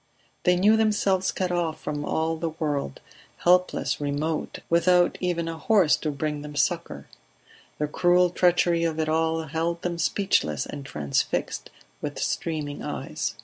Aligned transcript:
They 0.45 0.55
knew 0.55 0.77
themselves 0.77 1.31
cut 1.31 1.51
off 1.51 1.79
from 1.79 2.03
all 2.03 2.35
the 2.35 2.49
world, 2.49 3.01
helpless, 3.37 4.01
remote, 4.01 4.57
without 4.67 5.15
even 5.21 5.47
a 5.47 5.59
horse 5.59 5.95
to 5.97 6.09
bring 6.09 6.41
them 6.41 6.55
succour. 6.55 7.05
The 7.77 7.85
cruel 7.87 8.31
treachery 8.31 8.83
of 8.83 8.99
it 8.99 9.07
all 9.07 9.43
held 9.43 9.83
them 9.83 9.99
speechless 9.99 10.65
and 10.65 10.83
transfixed, 10.83 11.69
with 12.01 12.17
streaming 12.17 12.81
eyes. 12.81 13.35